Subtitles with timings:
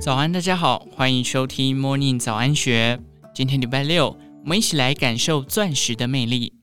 [0.00, 2.98] 早安，大家好，欢迎收听 Morning 早安学。
[3.34, 6.54] 今天礼拜六，我们一起来感受钻石的魅力。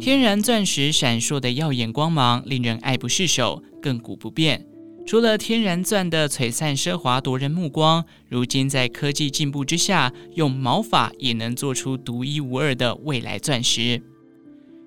[0.00, 4.66] 天然钻石闪烁的耀眼光芒，令人爱不释手，亘古不变。
[5.06, 14.02] 除了天然钻的璀璨奢华夺人目光，如今在科技进步之下，用毛发也能做出独一无二的未来钻石。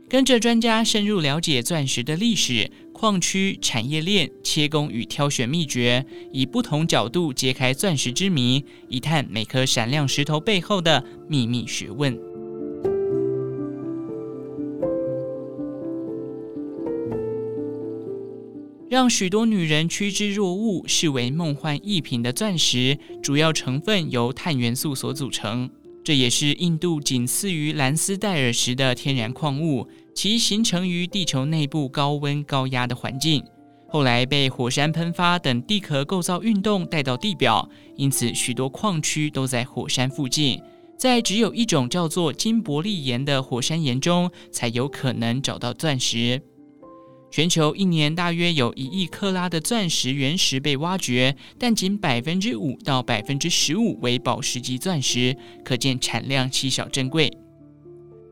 [0.10, 12.18] 跟着专家深入了解钻石的历史、矿区、产业链、切工与挑选秘诀，以不同角度揭开钻石之谜，一探每颗闪亮石头背后的秘密学问。
[18.90, 25.70] 让许多女人趋之若鹜、视为梦幻一品的钻石，主要成分由碳元素所组成。
[26.08, 29.86] 这也是印度仅次于兰斯戴尔石的天然矿物，
[30.16, 33.44] 其形成于地球内部高温高压的环境，
[33.90, 40.62] 后来被火山喷发等地壳构造运动带到地表，因此许多矿区都在火山附近，
[40.98, 46.42] 在只有一种叫做金伯利岩的火山岩中，才有可能找到钻石。
[47.30, 57.32] 全球一年大约有一亿克拉的钻石原石被挖掘，但仅百分之五到百分之十五为宝石级钻石，可见产量稀少珍贵。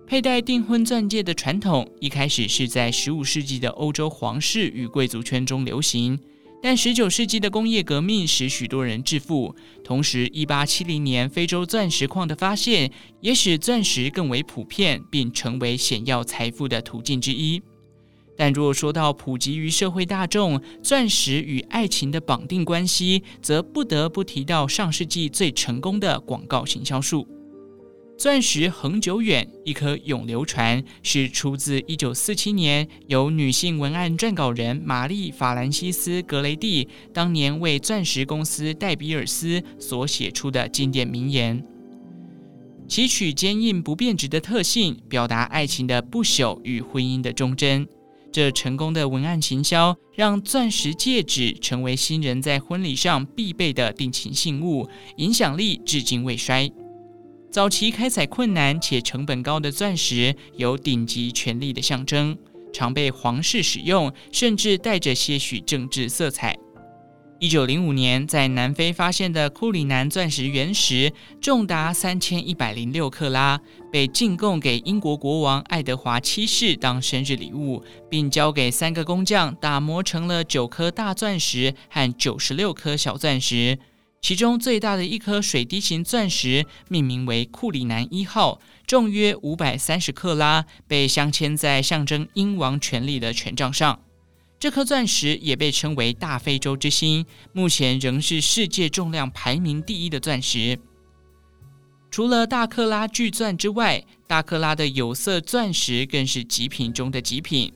[0.07, 6.17] 佩戴订婚钻戒的传统一开始是在十五世纪的欧洲皇室与贵族圈中流行，
[6.61, 17.61] 但十九世纪的工业革命使许多人致富，同时一八七零年非洲钻石矿的发现也使钻石更为普遍，并成为显耀财富的途径之一。
[18.37, 27.27] 但若说到普及于社会大众，钻石与爱情的绑定关系，则不得不提到上世纪最成功的广告行销术。
[28.17, 41.61] 钻石恒久远，一颗永流传，是出自一九四七年由女性文案撰稿人玛丽·法兰西斯·格雷蒂当年为钻石公司戴比尔斯所写出的经典名言。
[42.87, 47.85] 其取坚硬不变质的特性，表达爱情的不朽与婚姻的忠贞。
[48.35, 56.69] 这成功的文案行销，让钻石戒指成为新人在婚礼上必备的定情信物，影响力至今未衰。
[57.49, 62.37] 早期开采困难且成本高的钻石，有顶级权力的象征，
[62.73, 66.57] 常被皇室使用，甚至带着些许政治色彩。
[67.37, 73.59] 一九零五年，在南非发现的库里南钻石原石重达三千一百零六克拉，
[73.91, 83.77] 被进贡给英国国王爱德华七世当生日礼物，并交给三个工匠打磨成了九颗大钻石和九十六颗小钻石。
[84.21, 93.99] 其中最大的一颗水滴形钻石命名为库里南一号，重约五百三十克拉，被镶嵌在象征英王权力的权杖上。
[94.65, 100.79] 这颗钻石也被称为“大非洲之星”，目前仍是世界重量排名第一的钻石。
[102.09, 107.71] 除了大克拉巨钻之外，大克拉的有色钻石更是极品中的极品。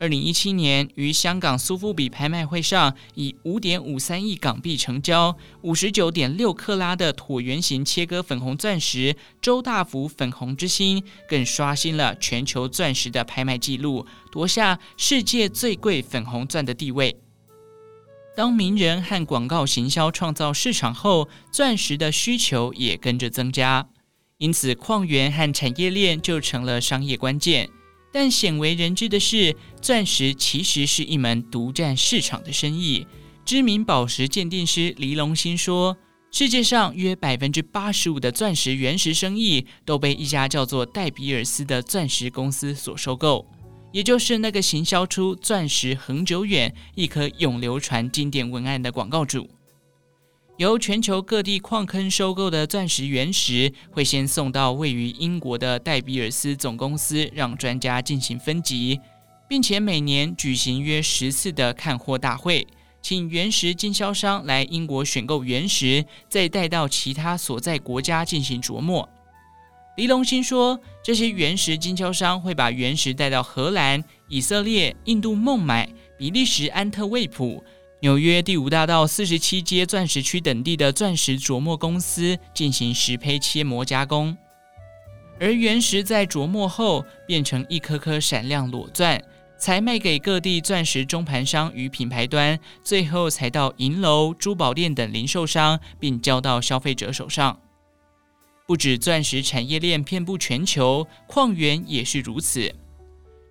[0.00, 17.16] 二零一七年，于香港苏富比拍卖会上，以五点五三亿港币成交，五十九点六克拉的椭圆形切割粉红钻石“周大福粉红之星”，更刷新了全球钻石的拍卖纪录，夺下世界最贵粉红钻的地位。
[18.36, 23.88] 当名人和广告行销创造市场后，钻石的需求也跟着增加，
[24.36, 27.68] 因此矿源和产业链就成了商业关键。
[28.20, 33.06] 但鲜为人知的是，钻石其实是一门独占市场的生意。
[33.44, 35.96] 知名宝石鉴定师黎龙兴说
[36.32, 43.46] ：“世界上约百分之八十五的钻石原石生意都被一家叫做戴比尔斯的钻石公司所收购，
[43.92, 49.48] 也就是那个行销出‘钻石恒久远，一颗永流传’经典文案的广告主。”
[50.58, 59.00] 由全球各地矿坑收购的钻石原石，会先送到位于英国的戴比尔斯总公司，让专家进行分级，
[59.48, 62.66] 并且每年举行约十次的看货大会，
[63.00, 69.08] 请原石经销商来英国选购原石，再带到其他所在国家进行琢磨。
[69.96, 75.88] 黎龙兴说，这些原石经销商会把原石带到荷兰、以色列、印度孟买、
[76.18, 77.62] 比利时安特卫普。
[78.00, 84.36] 纽约第五大道四十七街钻石区等地的钻石琢磨公司进行石胚切磨加工，
[85.40, 89.20] 而原石在琢磨后变成一颗颗闪亮裸钻，
[89.58, 97.60] 才卖给各地钻石中盘商与品牌端，最后才到银楼、珠宝店等零售商，并交到消费者手上。
[98.64, 102.72] 不止钻石产业链遍布全球，矿源也是如此。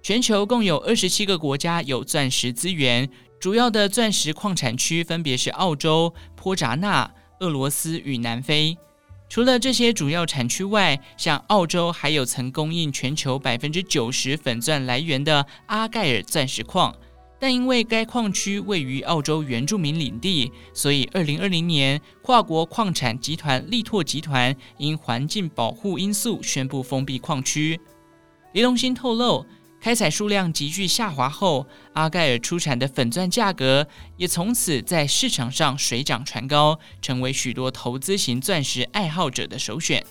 [0.03, 3.09] 全球共有二十七个国家有钻石资源，
[3.39, 8.75] 主要的钻石矿产区分别是澳洲、波扎纳、俄罗斯与南非。
[9.30, 16.95] 除了这些主要产区外，像澳洲还有曾供应全球百分之九十粉钻来源的阿盖尔钻石矿，
[17.39, 27.80] 但因为该矿区位于澳洲原住民领地，所以二零二零年跨国矿产集团力拓集团因环境保护因素宣布封闭矿区。
[28.54, 29.45] 李龙兴透露。
[29.79, 33.88] 开采数量急剧下滑后，阿盖尔出产的粉钻价格
[34.18, 40.06] 也从此在市场上水涨船高，成为许多投资型钻石爱好者的首选。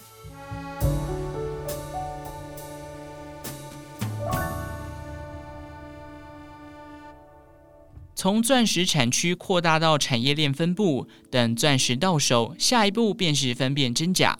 [8.15, 14.39] 从钻石产区扩大到产业链分布，等钻石到手，下一步便是分辨真假。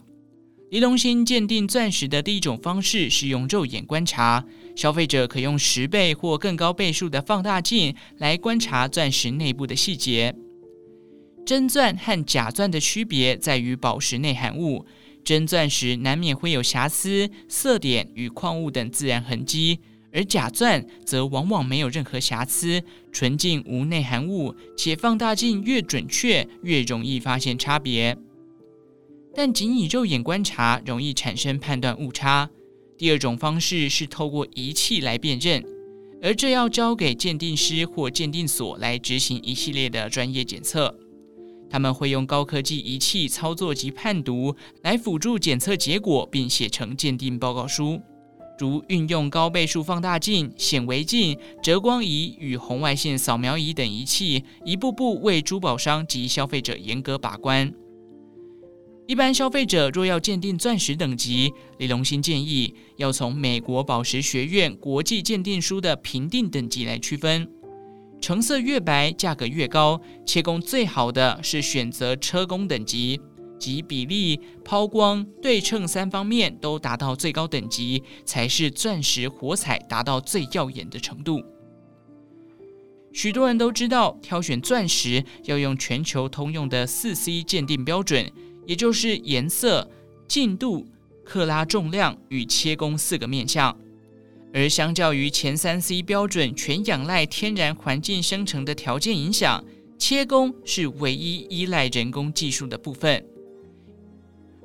[0.69, 4.43] 黎龙星鉴定钻石的第一种方式是用肉眼观察，
[4.75, 10.35] 消费者可用十倍或更高倍数的放大镜来观察钻石内部的细节。
[11.45, 14.85] 真钻和假钻的区别在于宝石内含物，
[15.23, 19.79] 真钻石难免会有瑕疵、色点与矿物等自然痕迹，
[20.11, 22.83] 而假钻则往往没有任何瑕疵，
[23.13, 28.17] 纯净无内含物，且放大镜越准确，越容易发现差别。
[29.37, 32.49] 但仅以肉眼观察容易产生判断误差。
[32.97, 35.63] 第二种方式是透过仪器来辨认，
[36.23, 40.97] 而这要交给鉴定师或鉴定所来执行一系列的专业检测。
[41.69, 48.01] 他们会用高科技仪器操作及判读来辅助检测结果，并写成鉴定报告书，
[48.57, 57.71] 如运用高倍数放大镜、显微镜、折光仪与红外线扫描仪等仪器，一步步为珠宝商及消费者严格把关。
[59.07, 67.49] 一般消费者若要鉴定钻石等级，李龙兴建议要从美国宝石学院国际鉴定书的评定等级来区分，
[68.19, 70.01] 成色越白，价格越高。
[70.25, 73.17] 切工最好的是选择车工等级，
[73.57, 81.41] 即比例、抛光、对称三方面都达到最高等级，才是钻石火彩达到最耀眼的程度。
[83.13, 88.29] 许多人都知道，挑选钻石要用全球通用的四 C 鉴定标准。
[88.67, 89.89] 也就是颜色、
[90.27, 90.85] 净度、
[91.23, 93.75] 克拉重量与切工四个面向，
[94.53, 99.63] 而相较于前三 C 标准全仰赖天然环境生成的条件影响，
[99.97, 103.25] 切工是唯一依赖人工技术的部分，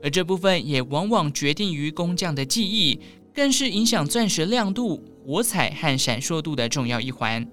[0.03, 2.99] 而这部分也往往决定于工匠的技艺，
[3.33, 7.49] 更是影响钻石亮度、火彩和闪烁度的重要一环。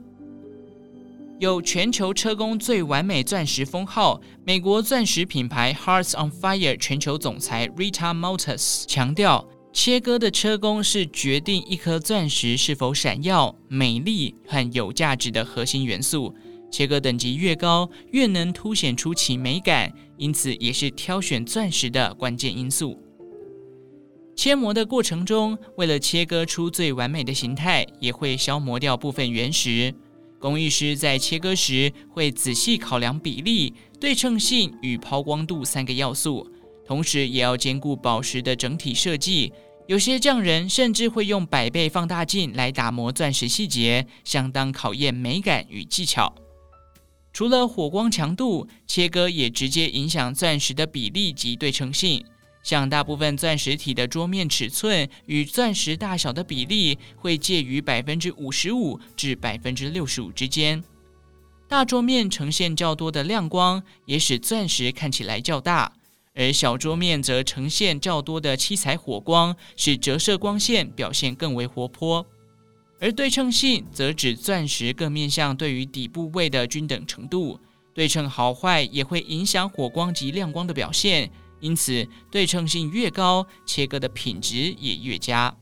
[1.39, 16.35] 有全球车工最完美钻石封号，美国钻石品牌 Hearts on Fire 全球总裁 Rita Maltus 强调，切割的车工是决定一颗钻石是否闪耀、美丽和有价值的核心元素。
[16.69, 23.01] 切割等级越高，越能凸显出其美感，因此也是挑选钻石的关键因素。
[24.35, 29.95] 切磨的过程中，为了切割出最完美的形态，也会消磨掉部分原石。
[30.39, 36.49] 工艺师在切割时会仔细考量比例、对称性与抛光度三个要素，
[36.85, 39.51] 同时也要兼顾宝石的整体设计。
[39.87, 46.33] 有些匠人甚至会用百倍放大镜来打磨钻石细节，相当考验美感与技巧。
[47.33, 52.23] 除了火光强度，切割也直接影响钻石的比例及对称性。
[52.61, 60.83] 像大部分钻石体的桌面尺寸与钻石大小的比例会介于百分之五十五至百分之六十五之间。
[61.67, 65.93] 大桌面呈现较多的亮光，也使钻石看起来较大；
[66.33, 72.25] 而小桌面则呈现较多的七彩火光，使折射光线表现更为活泼。
[72.99, 77.59] 而对称性则指钻石各面向对于底部位的均等程度，
[77.93, 81.31] 对称好坏也会影响火光及亮光的表现。
[81.59, 85.55] 因此，对称性越高，切割的品质也越佳。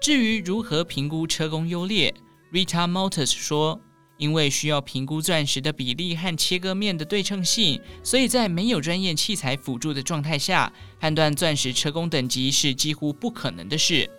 [0.00, 2.12] 至于如何评估车工优劣
[2.52, 3.80] ，Rita Maltus 说
[4.18, 14.10] ：“因为需要评估钻石的比例和切割面的对称性，所以在没有专业器材辅助的状态下，判断钻石车工等级是几乎不可能的事。”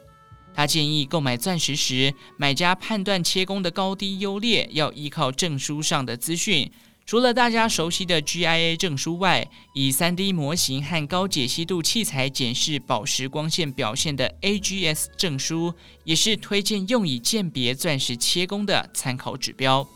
[0.55, 6.71] 他建议购买钻石时，买家判断切工的高低优劣要依靠证书上的资讯。
[7.05, 15.73] 除了大家熟悉的 GIA 证书外，以 3D 模型和高解析度器材检视宝石光线表现的 AGS 证书，
[16.05, 19.87] 也是推荐用以鉴别钻石切工的参考指标。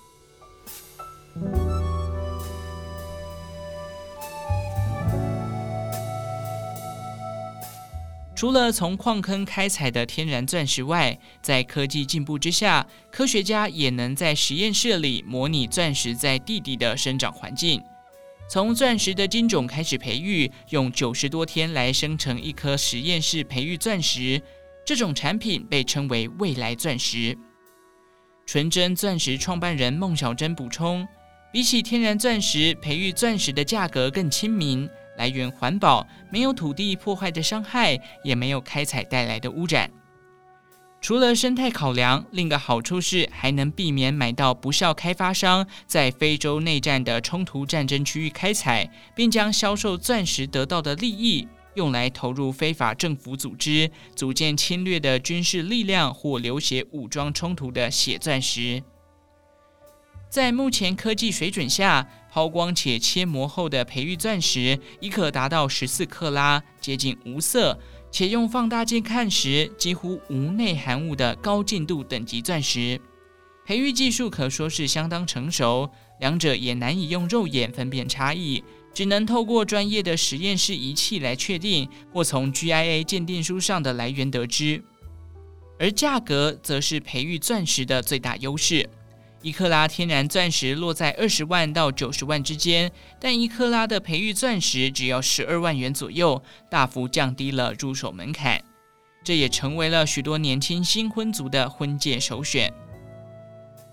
[8.38, 17.82] 除了从矿坑开采的天然钻石外，在科技进步之下，科学家也能在实验室里模拟钻石在地底的生长环境。
[18.48, 24.40] 从钻石的晶种开始培育，用九十多天来生成一颗实验室培育钻石，
[24.86, 27.36] 这种产品被称为未来钻石。
[28.46, 31.08] 纯真钻石创办人孟小珍补充，
[31.52, 34.88] 比起天然钻石，培育钻石的价格更亲民。
[35.18, 39.92] 来源环保，没有土地破坏的伤害，也没有开采带来的污染。
[41.00, 58.82] 除了生态考量，另一个好处是还能避免买到不肖开发商在非洲内战的冲突战争区域开采，并将销售钻石得到的利益用来投入非法政府组织，组建侵略的军事力量或流血武装冲突的血钻石。
[60.30, 62.06] 在目前科技水准下，
[62.38, 67.80] 抛光且切磨后的培育钻石已可达到十四克拉，接近无色，
[68.12, 73.02] 且用放大镜看时几乎无内含物的高净度等级钻石。
[73.66, 75.90] 培育技术可说是相当成熟，
[76.20, 78.64] 两者也难以用肉眼分辨差异，
[78.94, 84.84] 只能透过专业的实验室仪器来确定，或从 GIA 鉴定书上的来源得知。
[85.80, 88.88] 而价格则是培育钻石的最大优势。
[89.42, 98.62] 一克拉天然钻石落在二十万到九十万之间，但一克拉的培育钻石只要十二万元左右，大幅降低了入手门槛。
[99.24, 102.74] 这也成为了许多年轻新婚族的婚戒首选。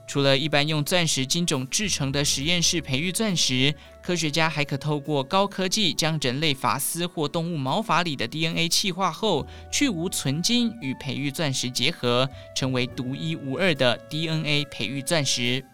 [0.06, 15.64] 除了一般用钻石晶种制成的实验室培育钻石，科学家还可透过高科技将人类发丝或动物毛发里的 DNA 气化后去无存金，与培育钻石结合，成为独一无二的 DNA 培育钻石。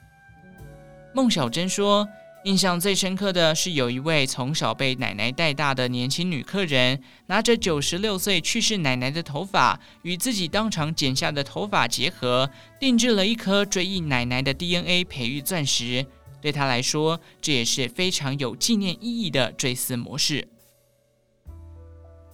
[1.13, 2.09] 孟小珍说。
[2.45, 16.07] 印象最深刻的是，有一位从小被奶奶带大的年轻女客人，拿着九十六岁去世奶奶的头发与自己当场剪下的头发结合，定制了一颗追忆奶奶的 DNA 培育钻石。
[16.41, 20.49] 对她来说，这也是非常有纪念意义的追思模式。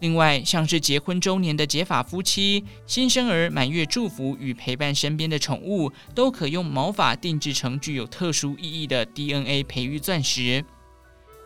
[0.01, 10.65] 另外，像是结婚周年的结发夫妻、新生儿满月祝福与陪伴身边的宠物，都可用毛发定制成具有特殊意义的 DNA 培育钻石。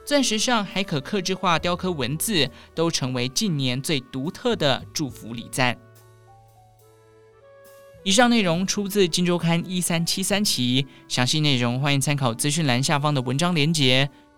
[0.04, 5.78] 钻石上还可刻制化雕刻文字，都成为近年最独特的祝福礼赞。
[8.02, 14.10] 以上内容出自《金周刊》一三七三期，详细内容欢迎参考资讯栏下方的文章连结。